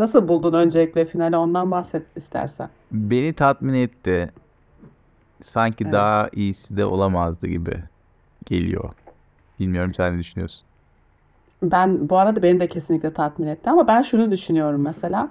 [0.00, 2.68] Nasıl buldun öncelikle finali ondan bahset istersen.
[2.92, 4.30] Beni tatmin etti.
[5.42, 5.92] Sanki Evet.
[5.92, 7.76] daha iyisi de olamazdı gibi
[8.46, 8.90] geliyor.
[9.60, 10.66] Bilmiyorum sen ne düşünüyorsun?
[11.62, 15.28] Ben bu arada beni de kesinlikle tatmin etti ama ben şunu düşünüyorum mesela.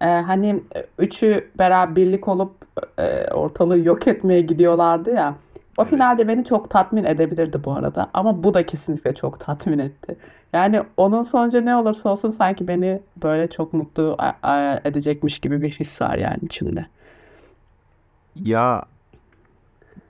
[0.00, 2.52] Ee, hani e, üçü beraber birlik olup
[2.98, 5.34] e, ortalığı yok etmeye gidiyorlardı ya.
[5.76, 5.88] O Evet.
[5.88, 8.10] finalde beni çok tatmin edebilirdi bu arada.
[8.14, 10.16] Ama bu da kesinlikle çok tatmin etti.
[10.52, 15.62] Yani onun sonucu ne olursa olsun sanki beni böyle çok mutlu a- a- edecekmiş gibi
[15.62, 16.86] bir his var yani içimde.
[18.34, 18.84] Ya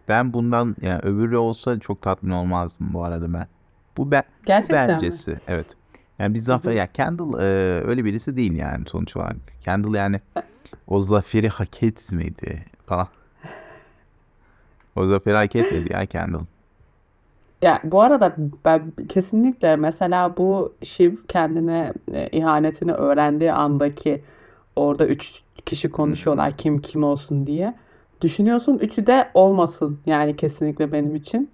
[0.08, 3.46] ben bundan yani öbürü olsa çok tatmin olmazdım bu arada ben.
[3.96, 4.22] Bu ben
[4.60, 5.12] bu Gerçekten mi?
[5.12, 5.76] bencesi evet.
[6.18, 6.72] Yani bir Hı zafer hı.
[6.72, 7.44] ya Kendall e,
[7.84, 9.36] öyle birisi değil yani sonuç olarak.
[9.60, 10.20] Kendall yani
[10.86, 13.08] o zaferi hak etmedi falan.
[14.96, 16.44] O zaferi hak etmedi ya Kendall.
[17.62, 24.22] Ya bu arada ben kesinlikle mesela bu Shiv kendine e, ihanetini öğrendiği andaki
[24.76, 27.74] orada üç kişi konuşuyorlar kim kim olsun diye.
[28.20, 31.50] Düşünüyorsun üçü de olmasın yani kesinlikle benim için.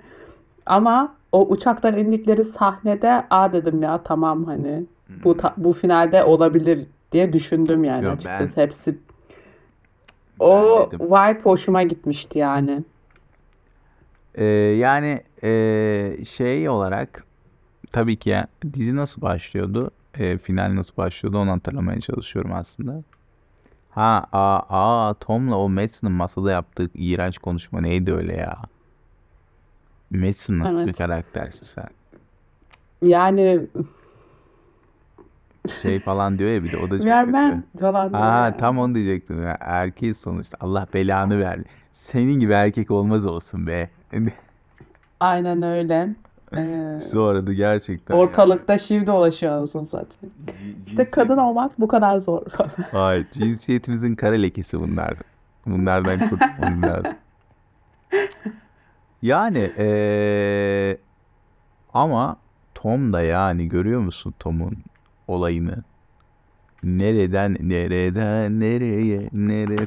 [0.66, 4.84] Ama o uçaktan indikleri sahnede aa dedim ya tamam hani
[5.24, 8.56] bu ta- bu finalde olabilir diye düşündüm yani Yo, açıkçası.
[8.56, 8.98] ben Hepsi
[10.40, 11.06] ben o dedim.
[11.06, 12.82] vibe hoşuma gitmişti yani.
[14.38, 14.44] Ee,
[14.80, 17.26] yani ee, şey olarak
[17.92, 19.90] tabii ki ya, dizi nasıl başlıyordu?
[20.18, 23.04] Ee, final nasıl başlıyordu onu hatırlamaya çalışıyorum aslında.
[23.90, 28.62] Ha, aa, aa Tom'la o Madsen'ın masada yaptığı iğrenç konuşma neydi öyle ya?
[30.10, 30.98] Madsen nasıl bir Evet.
[30.98, 31.88] karaktersin sen?
[33.02, 33.68] Yani
[35.82, 37.10] Şey falan diyor ya bir de o da çok kötü.
[37.10, 38.56] vermem falan diyor Aa yani.
[38.56, 39.56] tam onu diyecektim ya.
[39.60, 40.56] Erkeğiz sonuçta.
[40.60, 41.64] Allah belanı verdi.
[41.92, 43.90] Senin gibi erkek olmaz olsun be.
[45.20, 46.08] Aynen öyle.
[46.56, 50.34] Ee, Sonra da gerçekten yani ortalıkta şiv dolaşıyor anasını satayım.
[50.46, 52.42] ci- İşte kadın cinsiyet olmak bu kadar zor.
[52.92, 55.14] Hayır, cinsiyetimizin kara lekesi bunlar.
[55.66, 57.16] Bunlardan kurtulmamız lazım.
[59.22, 60.98] Yani eee,
[61.94, 62.36] ama
[62.74, 64.76] Tom da yani görüyor musun Tom'un
[65.28, 65.82] olayını?
[66.82, 69.86] Nereden nereden nereye nere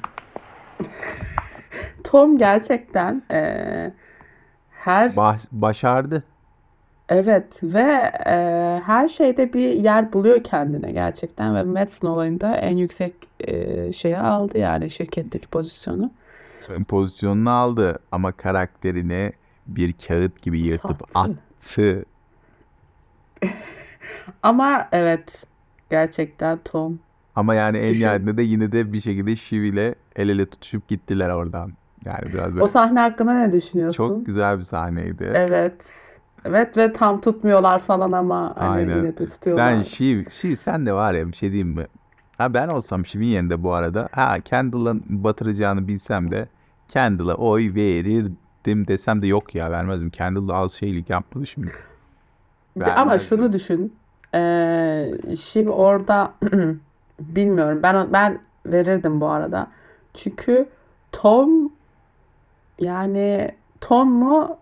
[2.03, 3.93] Tom gerçekten eee,
[4.81, 6.23] her Baş- başardı.
[7.09, 13.13] evet ve eee, her şeyde bir yer buluyor kendine gerçekten ve Madsen olayında en yüksek
[13.47, 16.11] eee şeyi aldı yani şirketteki pozisyonu.
[16.87, 19.33] Pozisyonunu aldı ama karakterini
[19.67, 22.05] bir kağıt gibi yırtıp Attı.
[24.43, 25.43] Ama evet
[25.89, 26.99] gerçekten Tom
[27.35, 31.29] Ama yani en nihayetinde de yine de bir şekilde Shiv ile el ele tutuşup gittiler
[31.29, 31.73] oradan.
[32.05, 34.23] Yani biraz O böyle sahne hakkında ne çok düşünüyorsun?
[34.23, 35.31] güzel bir sahneydi.
[35.35, 35.73] Evet.
[36.45, 38.97] Evet ve tam tutmuyorlar falan ama hani Aynen.
[38.97, 39.83] yine de Sen tutuyorlar.
[39.83, 41.85] Shiv, Shiv sen de var ya bir şey diyeyim mi?
[42.37, 46.47] Ha ben olsam Shiv'in yerinde bu arada ha Kendall'ın batıracağını bilsem de
[46.87, 50.09] Kendall'a oy verirdim desem de yok ya vermezdim.
[50.09, 51.71] Kendall da az şeylik yapmadı şimdi.
[52.75, 53.37] Bir- Ama Vermezdim.
[53.37, 53.93] şunu düşün.
[54.35, 56.33] Ee, Shiv orada
[57.19, 57.79] bilmiyorum.
[57.83, 59.67] Ben ben verirdim bu arada.
[60.13, 60.69] Çünkü
[61.11, 61.70] Tom
[62.81, 64.57] yani Tom mu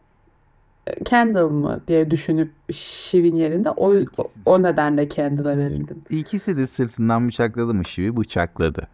[1.06, 3.94] Kendall mı diye düşünüp Shiv'in yerinde o,
[4.46, 6.02] o nedenle Kendall'a verirdim.
[6.10, 8.88] İkisi de sırtından bıçakladı mı Shiv'i bıçakladı.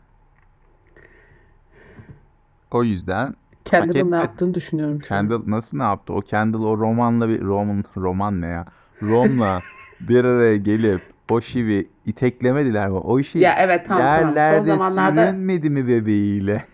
[2.72, 3.36] O yüzden
[3.66, 5.00] Kendall'ın ne yaptığını düşünüyorum.
[5.00, 6.14] Kendall nasıl ne yaptı?
[6.14, 8.66] O Kendall o romanla bir roman roman ne ya?
[9.02, 9.62] Rom'la
[10.00, 12.98] bir araya gelip o Shiv'i iteklemediler mi?
[12.98, 14.36] O Shiv Ya evet tamam tamam.
[14.36, 16.66] Yerlerde zamanlarda sürünmedi mi bebeğiyle?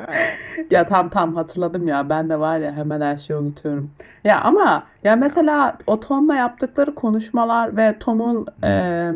[0.70, 2.08] Ya tam tam hatırladım ya.
[2.08, 3.90] Ben de var ya hemen her şeyi unutuyorum.
[4.24, 9.12] Ya ama ya mesela o Tom'la yaptıkları konuşmalar ve Tom'un e,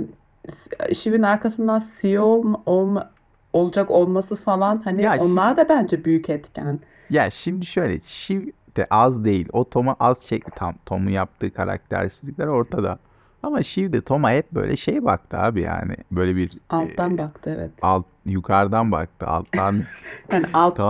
[0.94, 3.10] Shiv'in arkasından CEO olma, olma-
[3.52, 6.80] olacak olması falan hani Ya onlar da bence büyük etken.
[7.10, 8.42] ya şimdi şöyle Shiv
[8.76, 9.48] de az değil.
[9.52, 12.98] O Tom'a az şey tam Tom'un yaptığı karaktersizlikler ortada.
[13.42, 13.58] Ama
[13.92, 15.96] de Tom'a hep böyle şey baktı abi yani.
[16.10, 17.70] Böyle bir Alttan e, baktı evet.
[17.82, 19.26] alt yukarıdan baktı.
[19.26, 19.82] Alttan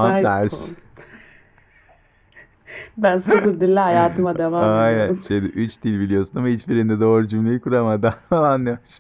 [0.09, 0.67] Yani tersi.
[0.67, 0.77] Tom.
[2.97, 4.99] Ben sıfır dille hayatıma devam Aynen.
[4.99, 5.23] ediyorum.
[5.29, 8.99] Şeyde üç dil biliyorsun ama hiçbirinde doğru cümleyi kuramadan falan demiş.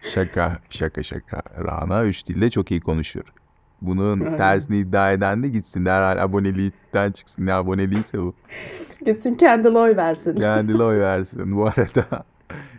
[0.00, 1.42] Şaka, şaka, şaka.
[1.64, 3.26] Rana üç dilde çok iyi konuşuyor.
[3.82, 7.46] Bunun tersini iddia eden de gitsin derhal abonelikten çıksın.
[7.46, 8.34] Ne aboneliyse bu.
[9.06, 10.36] Gitsin kendi oy versin.
[10.36, 12.24] Kendine oy versin bu arada.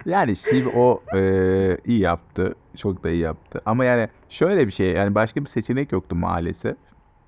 [0.06, 2.56] Yani Shiv o eee, iyi yaptı.
[2.78, 3.62] Çok da iyi yaptı.
[3.66, 6.76] Ama yani şöyle bir şey yani başka bir seçenek yoktu maalesef.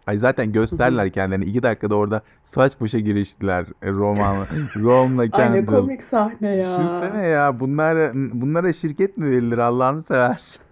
[0.07, 1.45] Ay zaten gösterler kendilerini.
[1.45, 3.65] İki dakikada orada saç başa giriştiler.
[3.81, 5.65] E, Roman, Rom'la Kendall.
[5.65, 6.57] komik sahne ya.
[6.69, 10.63] Düşünsene ya bunlara, bunlara şirket mi verilir Allah'ını seversen.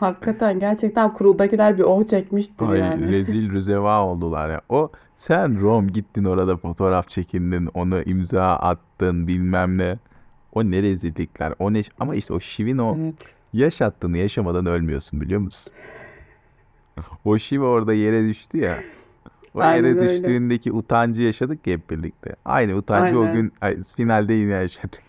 [0.00, 3.08] Hakikaten gerçekten kuruldakiler bir oh çekmiştir Ay yani.
[3.08, 4.60] rezil rüzeva oldular ya.
[4.68, 9.98] O sen Rom gittin orada fotoğraf çekindin, onu imza attın bilmem ne.
[10.52, 11.52] O ne rezillikler.
[11.58, 13.14] O ne ama işte o Şiv'in o Evet.
[13.52, 15.72] yaşattığını yaşamadan ölmüyorsun biliyor musun?
[17.24, 18.78] O Şiv orada yere düştü ya.
[19.54, 20.08] O Aynen yere öyle.
[20.08, 22.36] düştüğündeki utancı yaşadık ya hep birlikte.
[22.44, 23.32] Aynı utancı o Aynen.
[23.34, 25.00] gün ay, finalde yine yaşadık.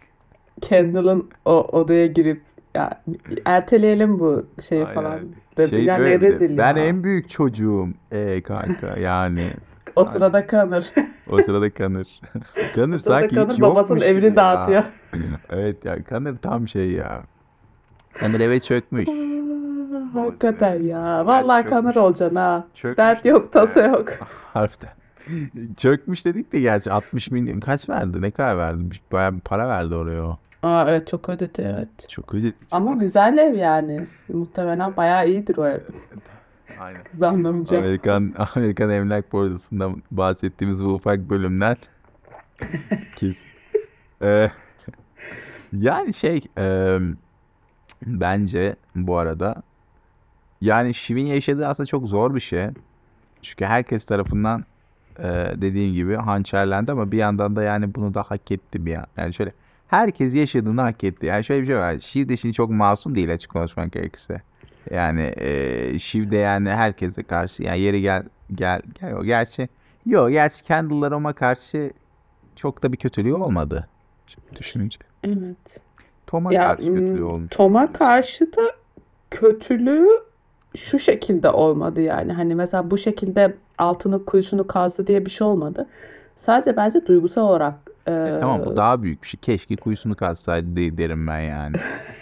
[0.61, 2.41] Kendall'ın o odaya girip
[2.79, 3.01] ya
[3.45, 5.27] erteleyelim bu şeyi falan Aynen.
[5.57, 5.69] dedi.
[5.69, 6.85] Şey Yani de, rezil ben ya.
[6.85, 7.87] en büyük çocuğum.
[8.11, 9.53] E kanka yani.
[9.95, 10.83] O sırada Connor.
[11.29, 12.07] O sırada Kanır.
[12.75, 14.35] Kanır O sanki Connor hiç babasının yokmuş evini ya.
[14.35, 14.83] dağıtıyor.
[15.49, 17.21] Evet ya Kanır tam şey ya.
[18.19, 19.09] Kanır eve çökmüş.
[20.13, 21.25] Hakikaten ya.
[21.25, 21.81] Vallahi çökmüş.
[21.81, 22.67] Connor olacaksın ha.
[22.75, 24.09] Çökmüş Dert yok, tasa yok.
[24.53, 24.89] Harften.
[25.77, 28.21] Çökmüş dedik de gerçi 60 milyon kaç verdi?
[28.21, 28.83] Ne kadar verdi?
[29.11, 30.37] Bayağı bir para verdi oraya o.
[30.63, 32.09] Aa evet çok ödedi evet.
[32.09, 32.53] Çok öyle.
[32.71, 34.03] Ama güzel ev yani.
[34.27, 35.79] Muhtemelen bayağı iyidir o ev.
[36.79, 37.01] Aynen.
[37.21, 37.79] Anlamayacak.
[37.79, 41.77] Amerikan Amerikan Emlak Borsası'ndan bahsettiğimiz bu ufak bölümler
[43.15, 43.49] kesin.
[44.21, 44.49] Ee,
[45.73, 46.97] yani şey e,
[48.05, 49.63] bence bu arada
[50.61, 52.67] yani Şiv'in yaşadığı aslında çok zor bir şey.
[53.41, 54.65] Çünkü herkes tarafından
[55.19, 55.23] e,
[55.55, 59.05] dediğim gibi hançerlendi ama bir yandan da yani bunu da hak etti bir yan.
[59.17, 59.51] Yani şöyle
[59.89, 61.25] herkes yaşadığını hak etti.
[61.25, 61.99] Yani şöyle bir şey var.
[61.99, 64.41] Şiv de şimdi çok masum değil açık konuşmak gerekirse.
[64.91, 68.23] Yani e, Şiv de yani herkese karşı yani yeri gel
[68.55, 69.69] gel gel o gerçi
[70.05, 71.91] yok gerçi Kendall'lar ama karşı
[72.55, 73.87] çok da bir kötülüğü olmadı.
[74.27, 74.99] Şimdi düşününce.
[75.23, 75.81] Evet.
[76.27, 77.49] Tom'a Ya karşı kötülüğü olmuş.
[77.49, 78.61] Tom'a karşı da
[79.31, 80.09] kötülüğü
[80.75, 82.33] şu şekilde olmadı yani.
[82.33, 85.87] Hani mesela bu şekilde altını kuyusunu kazdı diye bir şey olmadı.
[86.35, 87.75] Sadece bence duygusal olarak
[88.09, 89.39] e, Tamam bu daha büyük bir şey.
[89.39, 91.75] Keşke kuyusunu kazsaydı de- derim ben yani.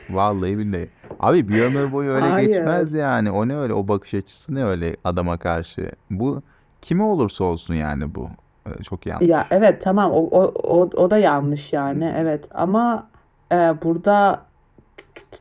[0.09, 0.89] Vallahi billahi.
[1.19, 2.47] Abi bir ömür boyu öyle Hayır.
[2.47, 3.31] geçmez yani.
[3.31, 5.91] O ne öyle o bakış açısı ne öyle adama karşı.
[6.11, 6.41] Bu
[6.81, 8.29] kime olursa olsun yani bu.
[8.67, 9.27] Ee, Çok yanlış.
[9.29, 13.07] Ya evet tamam o, o, o, o da yanlış yani evet ama
[13.51, 14.41] e, burada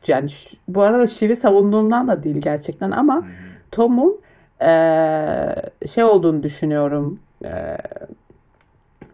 [0.07, 0.29] yani
[0.67, 3.23] bu arada Şiv'i savunduğumdan da değil gerçekten ama
[3.71, 4.19] Tom'un
[4.61, 5.55] e,
[5.87, 7.77] şey olduğunu düşünüyorum E,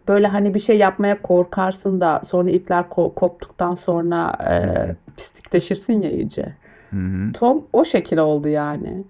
[0.08, 6.12] böyle hani bir şey yapmaya korkarsın da sonra ipler ko- koptuktan sonra e, pislikleşirsin ya
[6.12, 6.54] iyice.
[6.90, 7.32] Hı hı.
[7.32, 9.04] Tom o şekil oldu yani.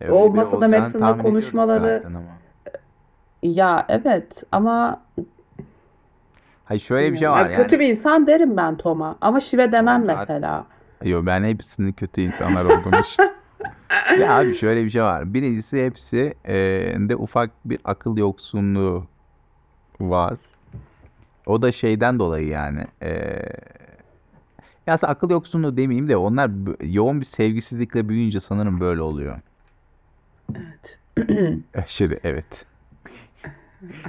[0.00, 2.02] E, O masada Max'inle konuşmaları-.
[3.42, 5.00] Ya evet ama
[6.64, 7.62] Hayır şöyle bir şey var Ya yani.
[7.62, 10.64] kötü bir insan derim ben Tom'a ama Şiv'e demem Zaten- mesela.
[11.04, 13.24] Yo ben hepsinin kötü insanlar olduğunu için.
[14.20, 15.34] Ya abi şöyle bir şey var.
[15.34, 16.54] Birincisi hepsi e,
[16.98, 19.06] de ufak bir akıl yoksunluğu
[20.00, 20.34] var.
[21.46, 22.84] O da şeyden dolayı yani.
[23.02, 23.08] E,
[24.86, 29.40] ya aslında akıl yoksunluğu demeyeyim de onlar b- yoğun bir sevgisizlikle büyüyünce sanırım böyle oluyor.
[30.54, 30.98] Evet.
[31.74, 32.66] Eh, Şimdi evet.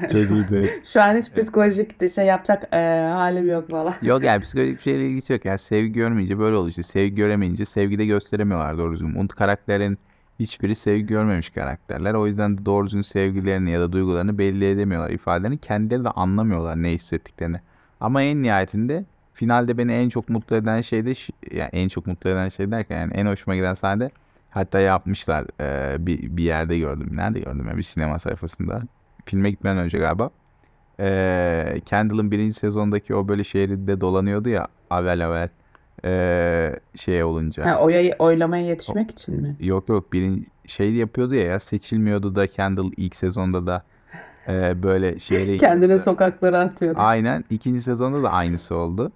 [0.11, 0.85] Çok.
[0.85, 2.77] Şu an hiç psikolojik şey yapacak e,
[3.13, 3.97] halim yok valla.
[4.01, 5.45] Yok yani psikolojik bir şeyle ilgisi yok.
[5.45, 6.83] Yani sevgi görmeyince böyle oluyor işte.
[6.83, 9.15] Sevgi göremeyince sevgi de gösteremiyorlar doğru düzgün.
[9.15, 9.97] Bu karakterlerin
[10.41, 12.13] hiçbiri sevgi görmemiş karakterler.
[12.13, 15.09] O yüzden de doğru düzgün sevgilerini ya da duygularını belli edemiyorlar.
[15.09, 17.57] ifadelerini kendileri de anlamıyorlar ne hissettiklerini.
[17.99, 21.13] Ama en nihayetinde finalde beni en çok mutlu eden şey de
[21.51, 24.09] yani en çok mutlu eden şey derken yani en hoşuma giden sahne
[24.49, 27.09] hatta yapmışlar e, bir, bir yerde gördüm.
[27.11, 28.81] Nerede gördüm ya bir sinema sayfasında.
[29.25, 30.29] Filme gitmeden önce galiba.
[30.99, 35.49] Ee, Kendall'ın birinci sezondaki o böyle şehirde dolanıyordu ya avel avel
[36.05, 37.65] ee, şey olunca.
[37.65, 39.55] Ha, oya, oylamaya yetişmek için mi?
[39.59, 43.83] Yok yok birinci şey yapıyordu ya, ya seçilmiyordu da Kendall ilk sezonda da
[44.47, 46.99] ee, böyle şehre Kendine sokaklara atıyordu.
[47.01, 49.11] Aynen ikinci sezonda da aynısı oldu.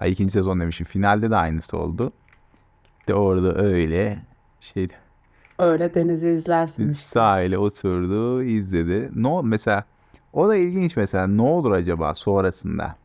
[0.00, 2.12] Ay ikinci sezon demişim finalde de aynısı oldu.
[3.08, 4.18] De orada öyle
[4.60, 4.88] şey
[5.58, 7.04] Öyle denizi izlersin işte.
[7.04, 9.10] sahile oturdu izledi.
[9.14, 9.84] Ne oldu mesela
[10.32, 12.96] o da ilginç mesela ne olur acaba sonrasında?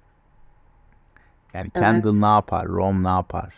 [1.53, 1.86] Yani Evet.
[1.86, 2.68] Kendall ne yapar?
[2.68, 3.53] Rom ne yapar?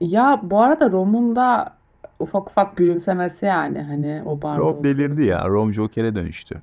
[0.00, 1.74] Ya bu arada Rom'un da
[2.18, 5.48] ufak ufak gülümsemesi yani hani o barda Rom delirdi ya.
[5.48, 6.62] Rom Joker'e dönüştü.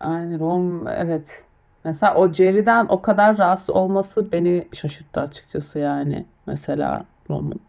[0.00, 1.44] Aynen Rom evet.
[1.84, 6.26] Mesela o Jerry'den o kadar rahatsız olması beni şaşırttı açıkçası yani.
[6.46, 7.60] Mesela Rom'un.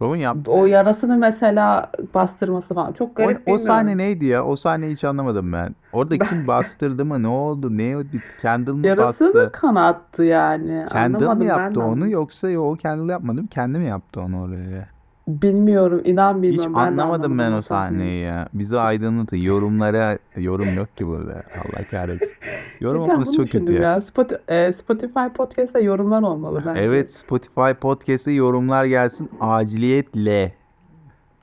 [0.00, 2.92] Rom'un yaptığı O yarasını mesela bastırması falan.
[2.92, 3.98] Çok o, garip o sahne bilmiyorum.
[3.98, 4.44] neydi ya?
[4.44, 5.74] O sahneyi hiç anlamadım ben.
[5.92, 7.22] Orada kim bastırdı mı?
[7.22, 7.76] Ne oldu?
[7.78, 8.06] Ne oldu?
[8.42, 9.52] Kendall mı Yarasını bastı?
[9.52, 10.86] kanattı yani.
[10.92, 13.48] Kendall mı ben yaptı onu yoksa yo o Kendall yapmadı mı?
[13.48, 14.93] Kendi mi yaptı onu oraya?
[15.28, 17.98] Bilmiyorum inan Hiç bilmiyorum ben de anlamadım ben anlamadım o sahneyi.
[17.98, 18.48] sahneyi ya.
[18.54, 19.36] Bizi aydınlatın.
[19.36, 21.32] Yorumlara yorum yok ki burada.
[21.34, 22.34] Allah kahretsin.
[22.80, 23.90] Yorum Geçen olması bunu çok kötü düşündüm ya.
[23.92, 23.96] ya.
[23.98, 26.80] Spot- e, Spotify Podcast'ta yorumlar olmalı bence.
[26.80, 30.54] Evet Spotify Podcast'e yorumlar gelsin aciliyetle.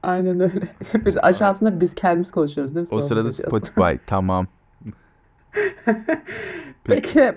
[0.04, 0.62] Aynen öyle.
[1.06, 2.88] Biz aşağısında biz kendimiz konuşuyoruz değil mi?
[2.96, 3.66] O Sohbet sırada ediyoruz.
[3.66, 4.48] Spotify tamam.
[6.84, 7.34] Peki.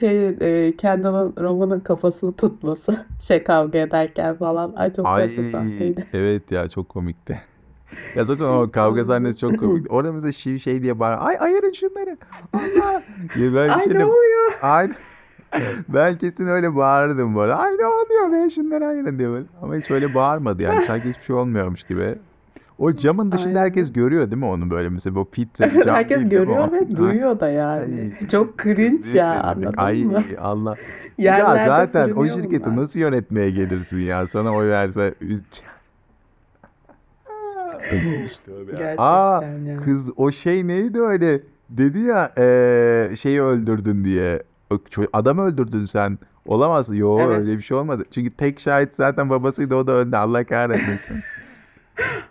[0.00, 6.06] Şey e, Kendall'ın Roman'ın kafasını tutması şey kavga ederken falan ay çok Ay sahneydi.
[6.12, 7.42] evet ya çok komikti.
[8.16, 9.92] Ya zaten o kavga sahnesi çok komik.
[9.92, 11.18] Orada mesela şey, şey diye bağır.
[11.20, 12.16] Ay ayırın şunları.
[12.52, 13.02] Allah.
[13.36, 14.52] Ya ben bir Ay şey ne de oluyor?
[14.62, 14.96] Aynen.
[15.88, 17.58] Ben kesin öyle bağırırdım bu arada.
[17.58, 19.46] Ay ne oluyor be şunları ayırın diye böyle.
[19.62, 20.82] Ama hiç öyle bağırmadı yani.
[20.82, 22.18] Sanki hiçbir şey olmuyormuş gibi.
[22.78, 23.60] O camın dışında Aynen.
[23.60, 27.48] herkes görüyor değil mi onu böyle mesela bu filtre cam Herkes görüyor ve duyuyor da
[27.50, 28.12] yani.
[28.22, 28.28] ay.
[28.28, 30.22] Çok cringe ya anladın Ay mı?
[30.38, 30.76] Allah.
[31.18, 32.76] Yerlerde zaten o şirketi bunlar.
[32.76, 34.26] nasıl yönetmeye gelirsin ya?
[34.26, 35.14] Sana oy verse
[38.80, 38.94] ya.
[38.98, 39.76] Aa Gerçekten ya.
[39.84, 41.40] kız o şey neydi öyle?
[41.70, 44.42] Dedi ya eee, şeyi öldürdün diye.
[45.12, 46.18] Adam öldürdün sen.
[46.46, 46.96] Olamaz.
[46.96, 47.38] Yo Evet.
[47.38, 48.04] öyle bir şey olmadı.
[48.10, 50.16] Çünkü tek şahit zaten babasıydı o da önde.
[50.16, 51.22] Allah kahretmesin.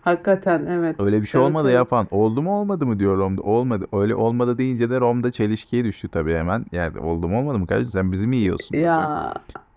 [0.02, 0.96] Hakikaten evet.
[1.00, 1.76] Öyle bir şey Evet olmadı evet.
[1.76, 2.08] yapan.
[2.12, 3.42] Oldu mu olmadı mı diyor Rom'da.
[3.42, 3.88] Olmadı.
[3.94, 6.66] Öyle olmadı deyince de Rom'da çelişkiye düştü tabii hemen.
[6.72, 8.78] Yani oldu mu olmadı mı kardeşim sen bizi mi yiyorsun.
[8.78, 9.34] Ya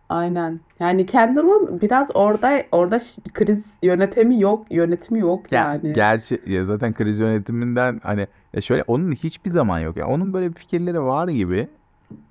[0.08, 0.60] aynen.
[0.80, 2.98] Yani Kendall'ın biraz orada orada
[3.34, 5.92] kriz yönetimi yok, yönetimi yok Ya yani.
[5.92, 9.96] gerçi ya zaten kriz yönetiminden hani ya şöyle onun hiçbir zaman yok.
[9.96, 11.68] Ya onun böyle fikirleri var gibi.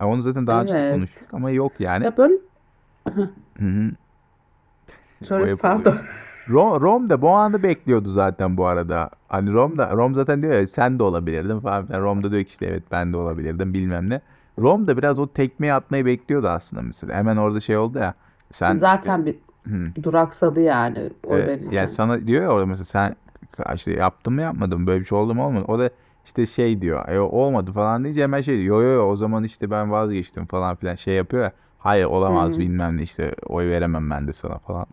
[0.02, 0.94] Ya onu zaten daha Evet.
[0.96, 2.06] konuştuk ama yok yani.
[2.06, 2.34] Ya böyle
[3.58, 3.92] Hı hı.
[5.22, 5.58] O Sorry, yapılıyor.
[5.58, 5.98] pardon.
[6.50, 9.10] Rom, Rom da bu anı bekliyordu zaten bu arada.
[9.28, 11.86] Hani Rom da Rom zaten diyor ya sen de olabilirdin falan.
[11.88, 12.02] filan.
[12.02, 14.22] Rom da diyor ki işte evet ben de olabilirdim bilmem ne.
[14.60, 17.14] Rom da biraz o tekmeyi atmayı bekliyordu aslında mesela.
[17.16, 18.14] Hemen orada şey oldu ya.
[18.52, 21.70] Sen Zaten bir hı, duraksadı yani oy e, verirken.
[21.70, 23.16] yani sana diyor ya orada mesela sen
[23.76, 25.66] işte yaptın mı yapmadın mı böyle bir şey oldu mu olmadı.
[25.68, 25.90] O da
[26.26, 29.44] işte şey diyor e, olmadı falan deyince hemen şey diyor yo yo yo o zaman
[29.44, 31.52] işte ben vazgeçtim falan filan şey yapıyor ya.
[31.78, 32.60] Hayır olamaz hı.
[32.60, 34.86] bilmem ne işte oy veremem ben de sana falan.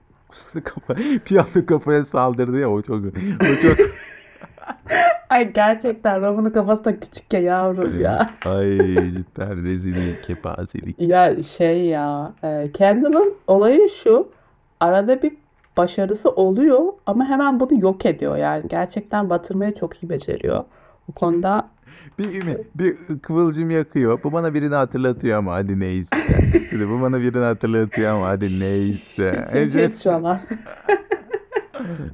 [0.64, 0.94] Kafa,
[1.40, 3.04] anda kafaya saldırdı ya o çok
[3.42, 3.76] o çok
[5.30, 8.30] Ay gerçekten Roman'ın kafası da küçük ya yavrum ya.
[8.44, 11.00] ay cidden rezillik kepazelik.
[11.00, 14.28] Ya şey ya e, Kendall'ın olayı şu
[14.80, 15.32] arada bir
[15.76, 20.64] başarısı oluyor ama hemen bunu yok ediyor yani gerçekten batırmayı çok iyi beceriyor.
[21.08, 21.68] Bu konuda
[22.18, 24.22] Bir ümit, bir kıvılcım yakıyor.
[24.24, 26.16] Bu bana birini hatırlatıyor ama hadi neyse.
[26.72, 29.44] Bu bana birini hatırlatıyor ama hadi neyse.
[29.48, 30.40] ikinci Evet, yetişiyorlar.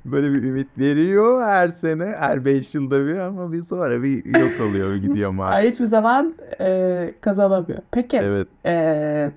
[0.05, 4.61] böyle bir ümit veriyor her sene, her 5 yılda bir ama bir sonra bir yok
[4.61, 5.73] oluyor, bir gidiyor Ay, maalesef.
[5.73, 7.79] hiçbir zaman e, kazanamıyor.
[7.93, 8.49] Peki Evet.
[8.67, 9.31] e,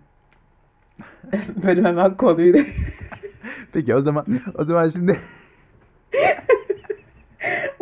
[1.67, 2.65] benim hemen konuyu da-
[3.73, 4.25] Peki o zaman
[4.55, 5.19] o zaman şimdi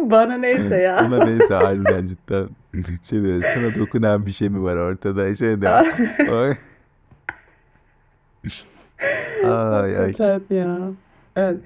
[0.11, 1.05] bana neyse ya.
[1.09, 2.47] Buna neyse harbiden cidden
[3.03, 6.55] şey de sana dokunan bir şey mi var ortada şey de Ay.
[9.43, 9.97] Ay ay.
[9.97, 10.77] Hakikaten ya.
[11.35, 11.57] Evet.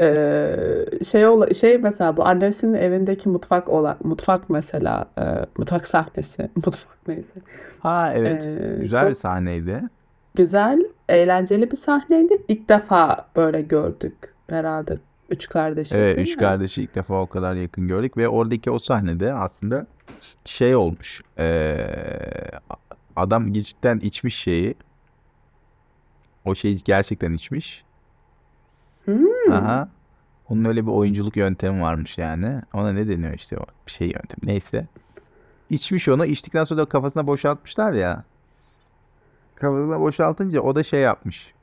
[0.00, 5.22] Ee, şey ola, şey mesela bu annesinin evindeki mutfak olan mutfak mesela e,
[5.58, 7.28] mutfak sahnesi mutfak neyse
[7.80, 9.80] Ha evet Ee, güzel bir sahneydi.
[10.34, 14.14] güzel eğlenceli bir sahneydi ilk defa böyle gördük
[14.50, 14.96] herhalde
[15.32, 16.40] üç kardeşi Evet üç mi?
[16.40, 19.86] kardeşi ilk defa o kadar yakın gördük ve oradaki o sahnede aslında
[20.44, 21.20] şey olmuş.
[21.38, 22.50] Eee,
[23.16, 24.74] adam cidden içmiş şeyi.
[26.44, 27.84] O şeyi gerçekten içmiş.
[29.04, 29.52] Hmm.
[29.52, 29.88] Aha.
[30.48, 32.62] Onun öyle bir oyunculuk yöntemi varmış yani.
[32.74, 34.38] Ona ne deniyor işte o bir şey yöntem.
[34.42, 34.86] Neyse.
[35.70, 36.26] İçmiş onu.
[36.26, 38.24] içtikten sonra da kafasına boşaltmışlar ya.
[39.54, 41.54] Kafasına boşaltınca o da şey yapmış.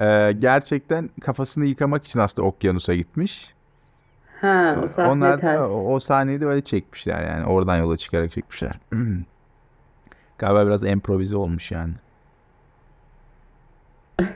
[0.00, 3.54] Ee, gerçekten kafasını yıkamak için aslında okyanusa gitmiş.
[4.40, 5.58] Ha o Ee, sahne onlar ters.
[5.58, 7.46] da o, o sahneyi de öyle çekmişler yani.
[7.46, 8.72] Oradan yola çıkarak çekmişler.
[10.38, 11.92] Galiba biraz improvize olmuş yani.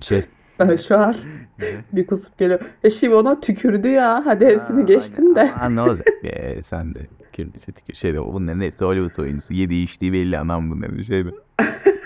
[0.00, 0.24] Şey.
[0.58, 1.14] Ben şu an
[1.92, 2.60] bir kusup geliyor.
[2.84, 4.22] E şimdi ona tükürdü ya.
[4.26, 5.52] Hadi Aa, hepsini geçtin de.
[5.56, 7.06] Aman ne olacak be sen de.
[7.32, 7.94] Kürdüsü tükür.
[7.94, 9.54] Şeyde bunların hepsi Hollywood oyuncusu.
[9.54, 11.30] Yediği içtiği belli anam bunların şeyde.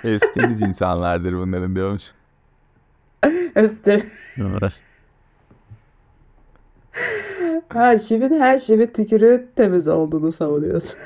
[0.03, 2.03] Hepsi temiz insanlardır bunların diyormuş.
[3.57, 4.11] Üstü.
[7.69, 10.99] Ha şimdi her şeyin tükürüğü temiz olduğunu savunuyorsun.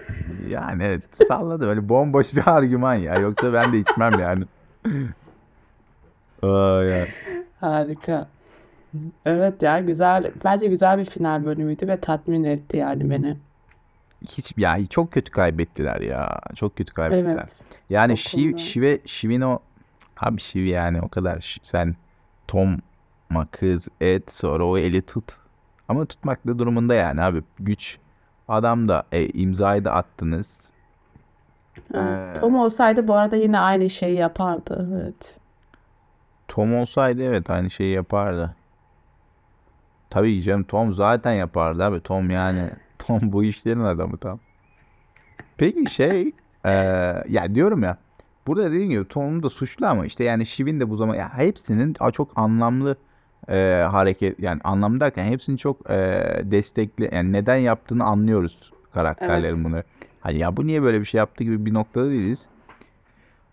[0.48, 3.14] Yani evet salladı öyle bomboş bir argüman ya.
[3.14, 4.44] Yoksa ben de içmem yani.
[6.42, 7.06] Aa, ya.
[7.60, 8.28] Harika.
[9.26, 10.32] Evet ya güzel.
[10.44, 13.36] Bence güzel bir final bölümüydü ve tatmin etti yani beni.
[14.28, 16.40] Hiç ya çok kötü kaybettiler ya.
[16.54, 17.32] Çok kötü kaybettiler.
[17.32, 17.64] Evet.
[17.90, 18.56] Yani Şiv.
[18.56, 19.58] Şiv'e, Şiv'in o
[20.20, 21.96] abi Şiv yani o kadar sen
[22.48, 22.78] Tom
[23.32, 25.24] yapma kız et sonra o eli tut.
[25.88, 27.98] Ama tutmak da durumunda yani abi güç.
[28.48, 30.70] Adam da e, imzayı da attınız.
[31.94, 32.36] Evet.
[32.36, 34.88] Ee, Tom olsaydı bu arada yine aynı şeyi yapardı.
[34.92, 35.38] Evet.
[36.48, 38.54] Tom olsaydı evet aynı şeyi yapardı.
[40.10, 42.00] Tabii ki canım Tom zaten yapardı abi.
[42.00, 44.38] Tom yani Tom bu işlerin adamı tam.
[45.56, 46.32] Peki şey
[46.64, 46.72] e,
[47.28, 47.96] ya diyorum ya
[48.46, 51.96] burada dediğim gibi Tom da suçlu ama işte yani Shiv'in de bu zaman ya hepsinin
[52.12, 52.96] çok anlamlı
[53.48, 55.94] e, hareket yani anlamlı derken hepsini çok e,
[56.44, 58.92] destekli yani neden yaptığını anlıyoruz Evet.
[58.94, 59.84] karakterlerin bunları.
[60.20, 62.48] Hani ya bu niye böyle bir şey yaptı gibi bir noktada değiliz.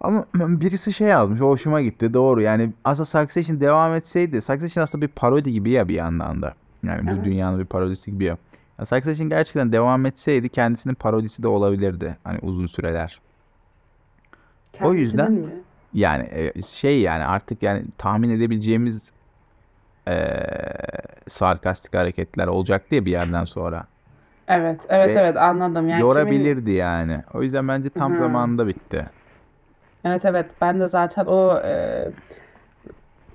[0.02, 2.14] Ama birisi şey yazmış, hoşuma gitti.
[2.14, 2.42] Doğru.
[2.42, 6.54] Yani aslında Succession devam etseydi, Succession aslında bir parodi gibi ya bir yandan da.
[6.84, 7.26] Yani bu Evet.
[7.26, 8.38] dünyanın bir parodisi gibi ya.
[8.80, 12.18] Ya Succession gerçekten devam etseydi kendisinin parodisi de olabilirdi.
[12.24, 13.20] Hani uzun süreler.
[14.84, 15.64] O yüzden Kendisinin mi?
[15.94, 19.12] yani e, şey yani artık yani tahmin edebileceğimiz
[20.08, 20.16] e,
[21.28, 23.86] sarkastik hareketler olacak diye bir yerden sonra.
[24.48, 25.90] Evet, evet, Ve evet anladım.
[25.90, 27.22] Yani kimin yorabilirdi yani.
[27.34, 28.20] O yüzden bence tam Hı.
[28.20, 29.06] zamanında bitti.
[30.06, 32.06] Evet evet ben de zaten o e,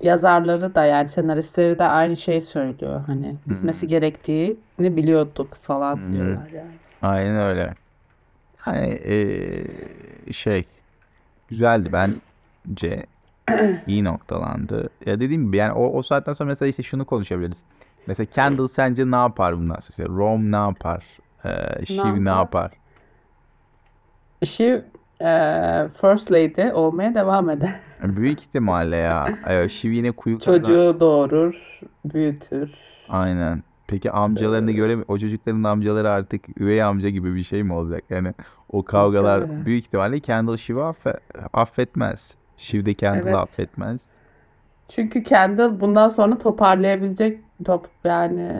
[0.00, 3.00] yazarları da yani senaristleri de aynı şeyi söylüyor.
[3.06, 3.90] Hani bitmesi hı.
[3.90, 6.12] gerektiğini biliyorduk falan hı.
[6.12, 6.70] diyorlar yani.
[7.02, 7.74] Aynen öyle.
[8.56, 10.64] Hani e, şey
[11.54, 13.06] güzeldi bence
[13.86, 14.88] iyi noktalandı.
[15.06, 17.58] Ya dediğim gibi yani o, o saatten sonra mesela işte şunu konuşabiliriz.
[18.06, 19.90] Mesela Kendall sence ne yapar bundan sonra?
[19.90, 21.04] İşte Rom ne yapar?
[21.44, 22.38] Ee, Shiv ne yapar?
[22.38, 22.70] yapar?
[24.40, 24.84] İşi
[25.20, 25.30] e,
[26.00, 27.80] First Lady olmaya devam eder.
[28.02, 29.28] Büyük ihtimalle ya.
[29.68, 30.38] Shiv yine kuyu.
[30.38, 31.54] Çocuğu doğurur,
[32.04, 32.70] büyütür.
[33.08, 33.62] Aynen.
[33.94, 38.02] Peki amcalarını Ee, göre o çocukların amcaları artık üvey amca gibi bir şey mi olacak?
[38.10, 38.34] Yani
[38.72, 39.66] o kavgalar tabii.
[39.66, 41.18] büyük ihtimalle Kendall Shiv'i affe-
[41.52, 42.36] affetmez.
[42.56, 43.36] Shiv de Kendall'ı Evet.
[43.36, 44.06] affetmez.
[44.88, 48.52] Çünkü Kendall bundan sonra toparlayabilecek top yani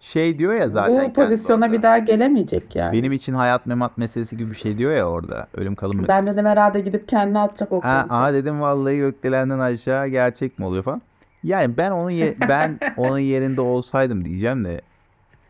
[0.00, 1.82] Şey diyor ya zaten bu pozisyona bir orada.
[1.82, 2.92] daha gelemeyecek yani.
[2.92, 5.46] Benim için hayat memat meselesi gibi bir şey diyor ya orada.
[5.54, 6.36] Ölüm kalım Ben meselesi.
[6.38, 10.82] dedim herhalde gidip kendini atacak o Ha, aha dedim vallahi gökdelenden aşağı gerçek mi oluyor
[10.82, 11.02] falan.
[11.44, 14.80] Yani ben onun ye- ben onun yerinde olsaydım diyeceğim de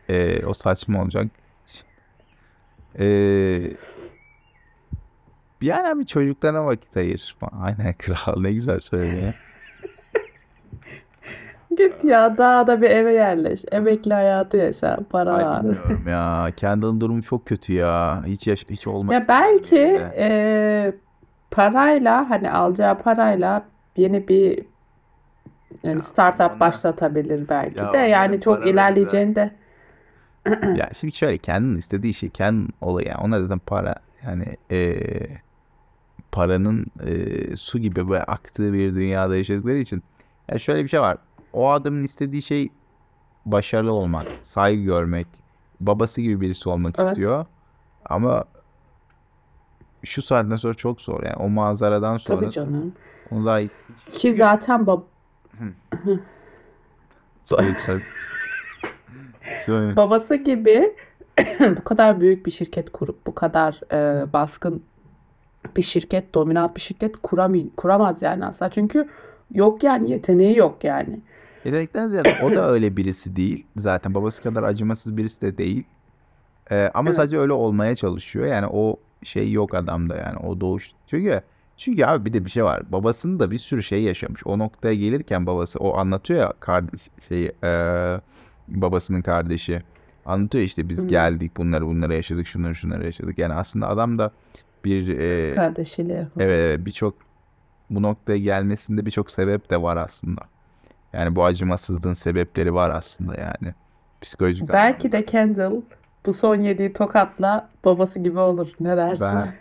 [0.09, 1.27] e, o saçma olacak.
[2.99, 3.05] E,
[5.61, 7.35] yani abi çocuklarına vakit ayır.
[7.61, 9.33] Aynen kral ne güzel söylüyor.
[11.77, 13.65] Git ya dağda bir eve yerleş.
[13.71, 14.97] Emekli hayatı yaşa.
[15.09, 15.63] Para Ay var.
[15.63, 16.51] bilmiyorum ya.
[16.57, 18.23] Kendall'ın durumu çok kötü ya.
[18.25, 20.13] Hiç yaş hiç olmak Ya belki yerinde.
[20.17, 20.27] e,
[21.51, 23.65] parayla hani alacağı parayla
[23.97, 24.65] yeni bir
[25.83, 27.97] yani Ya startup ona başlatabilir belki ya de.
[27.97, 29.55] Yani çok ilerleyeceğini de
[30.75, 33.17] ya şimdi şöyle kendinin istediği şey kendin olayı yani.
[33.21, 34.97] Onlar zaten para yani e,
[36.31, 40.03] paranın e, su gibi böyle aktığı bir dünyada yaşadıkları için
[40.51, 41.17] ya şöyle bir şey var.
[41.53, 42.69] O adamın istediği şey
[43.45, 45.27] başarılı olmak, saygı görmek,
[45.79, 47.45] babası gibi birisi olmak evet istiyor.
[48.05, 48.45] Ama
[50.03, 51.35] şu saatten sonra çok zor yani.
[51.35, 52.93] O manzaradan tabii sonra canım.
[53.31, 53.59] onu daha.
[54.11, 55.01] Ki zaten bab
[59.57, 59.95] Söyle.
[59.95, 60.95] babası gibi
[61.77, 64.83] bu kadar büyük bir şirket kurup bu kadar e, baskın
[65.77, 68.69] bir şirket, dominant bir şirket kuramay kuramaz yani asla.
[68.69, 69.09] Çünkü
[69.53, 71.19] yok yani yeteneği yok yani.
[71.65, 73.65] Yetenekten ziyade o da öyle birisi değil.
[73.75, 75.83] Zaten babası kadar acımasız birisi de değil.
[76.71, 77.15] Ee, ama Evet.
[77.15, 78.45] sadece öyle olmaya çalışıyor.
[78.45, 80.91] Yani o şey yok adamda yani o doğuş.
[81.07, 81.41] Çünkü
[81.77, 82.91] çünkü abi bir de bir şey var.
[82.91, 84.47] Babasının da bir sürü şey yaşamış.
[84.47, 87.71] O noktaya gelirken babası o anlatıyor ya kardeş şey e,
[88.67, 89.83] babasının kardeşi
[90.25, 93.37] anlatıyor işte biz geldik bunları bunları yaşadık şunları şunları yaşadık.
[93.37, 94.31] Yani aslında adam da
[94.85, 96.27] bir e, Kardeşiyle.
[96.37, 97.15] evet evet, birçok
[97.89, 100.41] bu noktaya gelmesinde birçok sebep de var aslında.
[101.13, 103.73] Yani bu acımasızlığın sebepleri var aslında yani.
[104.21, 105.11] Psikolojik Belki anlamda.
[105.11, 105.81] de Kendall
[106.25, 108.71] bu son yediği tokatla babası gibi olur.
[108.79, 109.27] Ne dersin?
[109.27, 109.53] Ben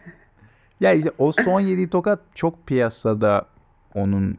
[0.85, 3.47] ya işte o son yediği tokat çok piyasada
[3.95, 4.39] onun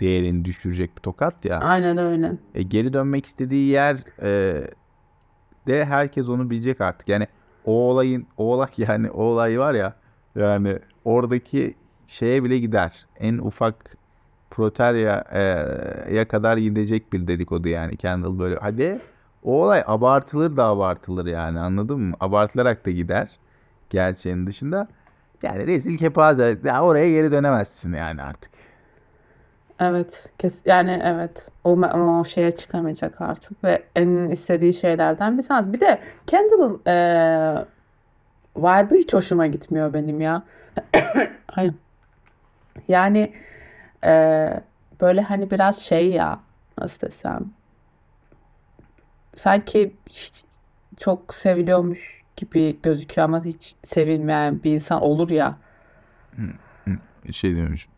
[0.00, 1.58] değerini düşürecek bir tokat ya.
[1.58, 2.32] Aynen öyle.
[2.54, 4.62] E, geri dönmek istediği yer e,
[5.66, 7.08] de herkes onu bilecek artık.
[7.08, 7.26] Yani
[7.64, 9.94] o olayın o olay yani o olay var ya
[10.36, 11.74] yani oradaki
[12.06, 13.06] şeye bile gider.
[13.20, 13.96] En ufak
[14.50, 15.42] proterya e,
[16.14, 18.56] ya kadar gidecek bir dedikodu yani Kendall böyle.
[18.60, 19.00] Hadi
[19.42, 22.14] o olay abartılır da abartılır yani anladın mı?
[22.20, 23.38] Abartılarak da gider
[23.90, 24.88] gerçeğin dışında.
[25.42, 26.58] Yani rezil kepaze.
[26.64, 28.50] Ya oraya geri dönemezsin yani artık.
[29.80, 30.30] Evet.
[30.38, 31.48] Kes yani evet.
[31.64, 35.72] O, o şeye çıkamayacak artık ve en istediği şeylerden bir tanesi.
[35.72, 37.64] Bir de Kendall'ın eee
[38.56, 40.42] vibe'ı hiç hoşuma gitmiyor benim ya.
[41.46, 41.74] Hayır.
[42.88, 43.32] Yani
[44.04, 44.60] eee,
[45.00, 46.40] böyle hani biraz şey ya
[46.78, 47.40] nasıl desem
[49.34, 50.44] sanki hiç
[50.98, 55.56] çok seviliyormuş gibi gözüküyor ama hiç sevilmeyen bir insan olur ya.
[57.32, 57.88] Şey demiş.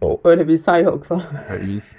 [0.00, 1.22] O, öyle bir insan yok falan.
[1.66, 1.94] Biz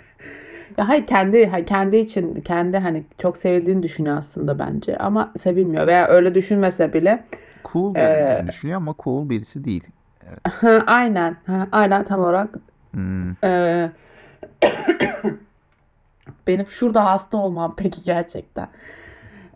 [0.77, 6.07] Ya hayır kendi kendi için kendi hani çok sevildiğini düşünüyor aslında bence ama sevilmiyor veya
[6.07, 7.23] öyle düşünmese bile
[7.65, 9.83] cool Ee, düşünüyor ama cool birisi değil.
[10.87, 12.49] aynen ha, aynen tam olarak
[12.91, 13.31] Hmm.
[13.43, 13.91] Ee,
[16.47, 18.67] benim şurada hasta olmam peki gerçekten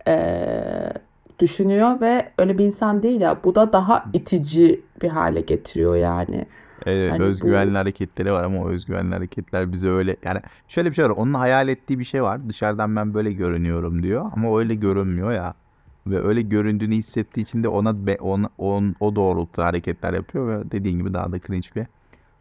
[0.08, 0.93] Ee,
[1.39, 6.45] düşünüyor ve öyle bir insan değil ya bu da daha itici bir hale getiriyor yani.
[6.86, 10.95] Evet, Hani bu özgüvenli hareketleri var ama o özgüvenli hareketler bize öyle yani şöyle bir
[10.95, 11.10] şey var.
[11.10, 12.50] Onun hayal ettiği bir şey var.
[12.50, 15.54] Dışarıdan ben böyle görünüyorum diyor ama öyle görünmüyor ya.
[16.08, 20.71] Ve öyle göründüğünü hissettiği için de ona, be, ona on, o doğrultuda hareketler yapıyor ve
[20.71, 21.86] dediğin gibi daha da cringe bir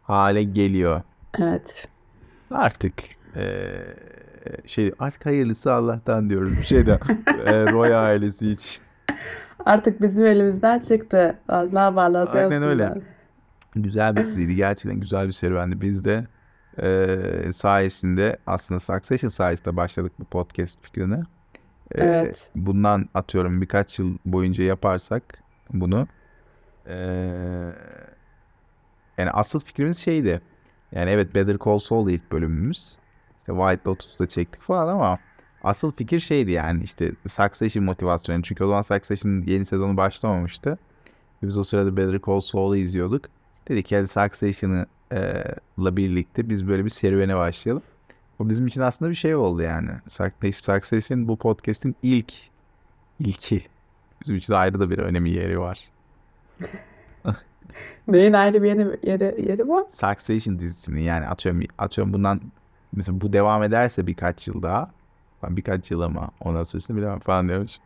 [0.01, 1.01] hale geliyor.
[1.39, 1.87] evet
[2.51, 3.03] Artık
[3.35, 3.95] eee,
[4.65, 6.59] şey artık hayırlısı Allah'tan diyoruz.
[6.59, 6.99] Bir şey de
[7.33, 8.81] eee, Roy ailesi hiç.
[9.65, 11.37] Artık bizim elimizden çıktı.
[11.49, 12.93] Allah varlığı Aynen öyle.
[13.75, 14.55] Güzel bir diziydi.
[14.55, 15.81] Gerçekten güzel bir serüvendi.
[15.81, 16.27] Biz de
[16.81, 21.15] eee, sayesinde aslında Succession sayesinde başladık bu podcast fikrine.
[21.15, 22.49] Eee, Evet.
[22.55, 25.23] bundan atıyorum birkaç yıl boyunca yaparsak
[25.73, 26.07] bunu
[26.89, 26.95] eee,
[29.17, 30.41] yani asıl fikrimiz şeydi.
[30.91, 32.97] Yani evet Better Call Saul ilk bölümümüz.
[33.39, 35.19] İşte White Lotus'ta çektik falan ama
[35.67, 38.43] asıl fikir şeydi yani işte Succession motivasyonu.
[38.43, 40.77] Çünkü o zaman Succession yeni sezonu başlamamıştı.
[41.43, 43.25] Biz o sırada Better Call Saul'u izliyorduk.
[43.67, 44.85] Dedik hadi Succession'ı
[45.79, 47.83] la birlikte biz böyle bir serüvene başlayalım.
[48.39, 49.89] Bu bizim için aslında bir şey oldu yani.
[50.07, 52.33] Succession Succession bu podcast'in ilk
[53.19, 53.65] ilki.
[54.21, 55.89] Bizim için ayrı da bir önemi yeri var.
[58.07, 59.83] Neyin ayrı bir yeri, yeri, yeri var?
[59.89, 62.41] Succession dizisinin yani atıyorum atıyorum bundan
[62.91, 64.96] mesela bu devam ederse birkaç yıl daha
[65.43, 67.77] ben birkaç yıl ama ondan sonrasını bilemem falan diyormuş.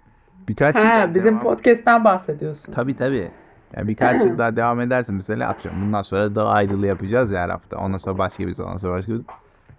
[0.47, 2.71] Birkaç yıl daha Ha, bizim devam podcast'ten bahsediyorsun.
[2.71, 3.31] Tabii tabii.
[3.75, 7.49] Yani birkaç yıl daha devam ederse mesela atıyorum bundan sonra daha ayrılı yapacağız ya her
[7.49, 7.77] hafta.
[7.77, 9.21] Ondan sonra başka bir ondan sonra başka bir.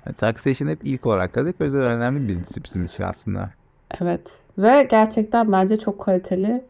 [0.07, 1.57] Yani Succession hep ilk olarak kaldık.
[1.61, 3.51] O yüzden önemli bir dizi bizim için aslında.
[4.01, 4.43] Evet.
[4.59, 6.65] Ve gerçekten bence çok kaliteli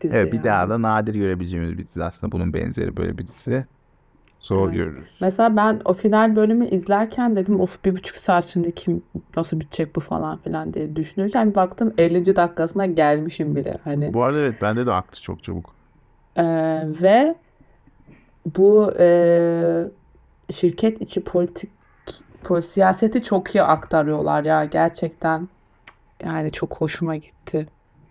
[0.00, 0.44] dizi Evet bir yani.
[0.44, 3.66] daha da nadir görebileceğimiz bir dizi aslında bunun benzeri böyle bir dizi.
[4.40, 4.76] Zor Evet.
[4.76, 5.08] görürüz.
[5.20, 9.02] Mesela ben o final bölümü izlerken dedim of bir buçuk saat şimdi kim
[9.36, 12.36] nasıl bitecek bu falan filan diye düşünürken bir baktım 50.
[12.36, 15.74] dakikasına gelmişim bile hani Bu arada evet bende de aktı çok çabuk.
[16.36, 16.44] Ee,
[17.02, 17.34] ve
[18.56, 19.84] bu e,
[20.50, 21.70] şirket içi politik
[22.44, 25.48] po- siyaseti çok iyi aktarıyorlar ya gerçekten
[26.24, 27.66] yani çok hoşuma gitti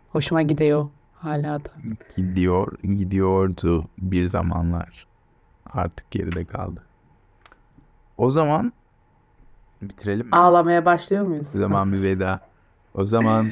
[0.09, 1.69] hoşuma gidiyor hala da
[2.17, 5.07] Gidiyor, gidiyordu bir zamanlar.
[5.73, 6.83] Artık geride kaldı.
[8.17, 8.73] O zaman
[9.81, 10.31] bitirelim mi?
[10.31, 11.55] ağlamaya başlıyor muyuz?
[11.55, 12.39] O zaman bir veda.
[12.93, 13.51] O zaman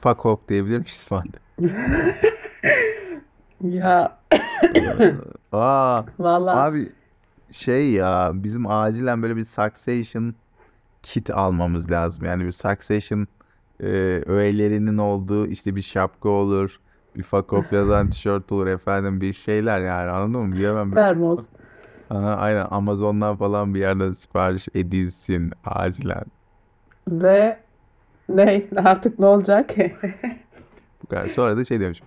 [0.00, 1.26] fuck off diyebilir miyiz falan?
[3.60, 4.18] Ya
[5.52, 6.92] Aa, vallahi abi
[7.52, 10.34] şey ya bizim acilen böyle bir Succession
[11.02, 12.24] kit almamız lazım.
[12.24, 13.26] Yani bir Succession
[13.80, 13.86] e,
[14.26, 16.80] öğelerinin olduğu işte bir şapka olur.
[17.18, 20.54] Bir fuck off yazan tişört olur efendim bir şeyler yani anladın mı?
[20.54, 20.96] Bilemem.
[20.96, 21.46] vermoz
[22.10, 26.24] Aha, aynen Amazon'dan falan bir yerden sipariş edilsin acilen.
[27.08, 27.58] ve
[28.28, 29.74] ne artık ne olacak?
[31.02, 31.28] Bu kadar.
[31.28, 32.06] Sonra da şey demişim.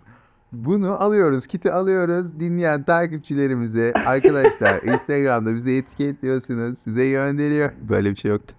[0.51, 2.39] Bunu alıyoruz, kiti alıyoruz.
[2.39, 6.77] Dinleyen takipçilerimize arkadaşlar Instagram'da bize etiketliyorsunuz.
[6.77, 7.71] Size gönderiyor.
[7.89, 8.55] Böyle bir şey yoktu.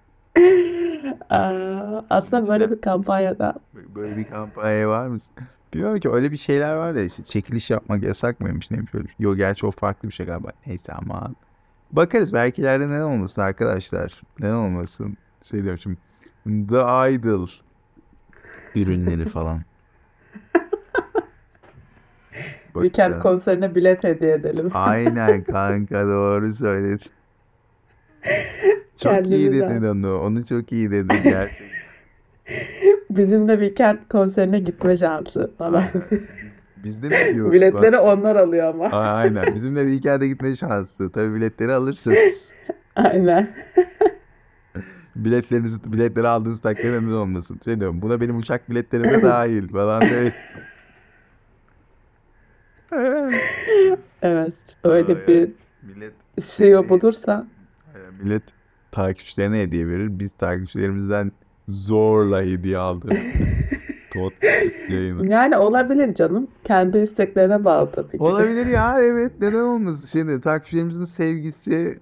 [1.30, 3.54] Aa, Aslında böyle bir kampanyada
[3.94, 5.16] Böyle bir kampanya var mı?
[5.74, 9.08] Bilmiyorum ki öyle bir şeyler var ya işte çekiliş yapmak yasak mıymış neymiş öyle.
[9.18, 10.48] Yok gerçi o farklı bir şey galiba.
[10.66, 11.36] Neyse aman.
[11.92, 14.22] Bakarız belki ileride neden olmasın arkadaşlar.
[14.40, 15.16] Neden olmasın?
[15.42, 15.96] Şey diyorum şimdi.
[16.68, 17.48] The Idol
[18.74, 19.62] ürünleri falan.
[22.72, 24.70] Weekend konserine bilet hediye edelim.
[24.74, 27.10] Aynen kanka doğru söyledin.
[29.00, 29.70] Çok iyi Kendimizden.
[29.70, 30.18] dedin onu.
[30.20, 31.66] Onu çok iyi dedin gerçekten.
[33.10, 35.84] Bizim de Weekend konserine gitme şansı falan.
[36.84, 37.52] Biz de mi gidiyoruz?
[37.52, 38.84] Biletleri onlar alıyor ama.
[38.84, 39.54] Bak, aynen.
[39.54, 41.12] Bizimle bir hikayede gitme şansı.
[41.12, 42.52] Tabii biletleri alırsınız.
[42.96, 43.54] Aynen.
[45.16, 47.60] Biletlerinizi, biletleri aldığınız takdirde neden olmasın.
[47.64, 50.32] Şey diyorum, buna benim uçak biletlerim de dahil falan değil.
[54.22, 54.76] Evet.
[54.84, 55.50] Öyle bir
[55.82, 57.46] Millet, CEO bulursa
[57.94, 58.42] aynen, millet
[58.92, 60.18] takipçilerine hediye verir.
[60.18, 61.32] Biz takipçilerimizden
[61.68, 63.12] zorla hediye aldık.
[64.12, 65.26] Podcast yayını.
[65.26, 66.48] yani olabilir canım.
[66.64, 68.22] Kendi isteklerine bağlı tabii ki.
[68.22, 70.08] Olabilir ya evet neden olmasın.
[70.08, 71.98] Şimdi takipçilerimizin sevgisi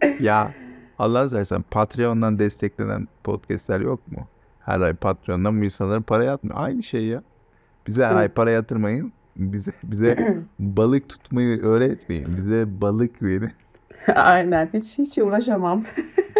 [0.20, 0.54] ya
[0.98, 4.26] Allah seversen Patreon'dan desteklenen podcastler yok mu?
[4.60, 6.56] Her ay Patreon'dan bu insanların para yatmıyor.
[6.58, 7.22] Aynı şey ya.
[7.86, 9.12] Bize her ay para yatırmayın.
[9.36, 12.36] Bize bize balık tutmayı öğretmeyin.
[12.36, 13.52] Bize balık verin.
[14.14, 14.70] Aynen.
[14.74, 15.84] Hiç hiç uğraşamam.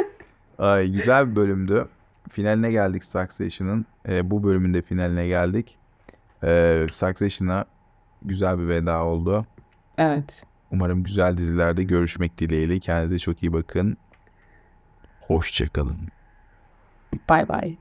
[0.58, 1.88] Ay, güzel bir bölümdü.
[2.30, 3.86] Finaline geldik Succession'ın.
[4.08, 5.78] Ee, bu bölümün de finaline geldik.
[6.44, 7.64] Ee, Succession'a
[8.22, 9.46] güzel bir veda oldu.
[9.98, 10.44] Evet.
[10.70, 12.78] Umarım güzel dizilerde görüşmek dileğiyle.
[12.78, 13.96] Kendinize çok iyi bakın.
[15.20, 15.98] Hoşçakalın.
[17.28, 17.76] Bay bay.